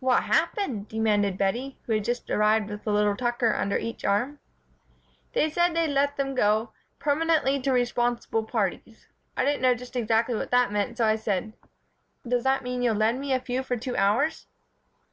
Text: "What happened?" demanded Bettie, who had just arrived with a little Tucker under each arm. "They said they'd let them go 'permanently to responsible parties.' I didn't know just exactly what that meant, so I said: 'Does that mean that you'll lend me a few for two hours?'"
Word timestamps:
"What 0.00 0.24
happened?" 0.24 0.88
demanded 0.88 1.38
Bettie, 1.38 1.78
who 1.86 1.92
had 1.92 2.02
just 2.02 2.28
arrived 2.28 2.70
with 2.70 2.84
a 2.88 2.90
little 2.90 3.14
Tucker 3.16 3.54
under 3.54 3.78
each 3.78 4.04
arm. 4.04 4.40
"They 5.32 5.48
said 5.48 5.76
they'd 5.76 5.86
let 5.94 6.16
them 6.16 6.34
go 6.34 6.72
'permanently 6.98 7.60
to 7.62 7.70
responsible 7.70 8.42
parties.' 8.42 9.06
I 9.36 9.44
didn't 9.44 9.62
know 9.62 9.76
just 9.76 9.94
exactly 9.94 10.34
what 10.34 10.50
that 10.50 10.72
meant, 10.72 10.98
so 10.98 11.06
I 11.06 11.14
said: 11.14 11.52
'Does 12.26 12.42
that 12.42 12.64
mean 12.64 12.80
that 12.80 12.84
you'll 12.86 12.94
lend 12.96 13.20
me 13.20 13.32
a 13.32 13.38
few 13.38 13.62
for 13.62 13.76
two 13.76 13.96
hours?'" 13.96 14.48